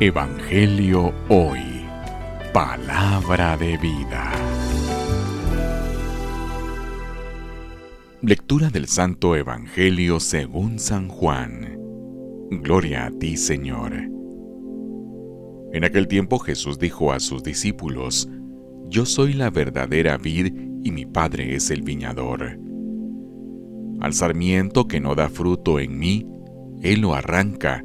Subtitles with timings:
[0.00, 1.60] Evangelio Hoy.
[2.52, 4.32] Palabra de vida.
[8.20, 11.78] Lectura del Santo Evangelio según San Juan.
[12.50, 13.92] Gloria a ti, Señor.
[15.72, 18.28] En aquel tiempo Jesús dijo a sus discípulos,
[18.88, 20.52] Yo soy la verdadera vid
[20.82, 22.58] y mi Padre es el viñador.
[24.00, 26.26] Al sarmiento que no da fruto en mí,
[26.82, 27.84] Él lo arranca,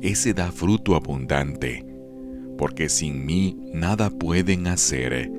[0.00, 1.84] ese da fruto abundante,
[2.58, 5.30] porque sin mí nada pueden hacer.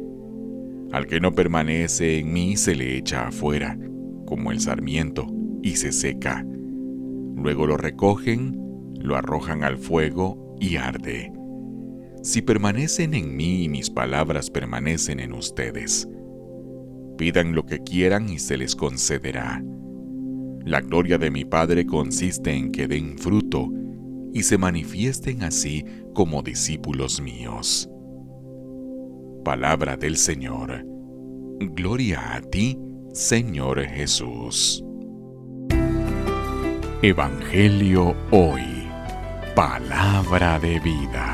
[0.92, 3.78] Al que no permanece en mí se le echa afuera,
[4.26, 5.28] como el sarmiento,
[5.62, 6.45] y se seca.
[7.36, 8.58] Luego lo recogen,
[9.00, 11.32] lo arrojan al fuego y arde.
[12.23, 16.08] Si permanecen en mí y mis palabras permanecen en ustedes,
[17.17, 19.64] Pidan lo que quieran y se les concederá.
[20.66, 23.70] La gloria de mi Padre consiste en que den fruto
[24.33, 27.89] y se manifiesten así como discípulos míos.
[29.44, 30.86] Palabra del Señor.
[31.59, 32.78] Gloria a ti,
[33.14, 34.83] Señor Jesús.
[37.02, 38.88] Evangelio hoy.
[39.55, 41.33] Palabra de vida.